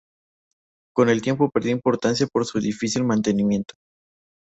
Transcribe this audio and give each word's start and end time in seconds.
Con 0.95 1.09
el 1.09 1.21
tiempo 1.21 1.51
perdió 1.51 1.71
importancia 1.71 2.25
por 2.25 2.47
su 2.47 2.59
difícil 2.59 3.03
mantenimiento. 3.03 3.75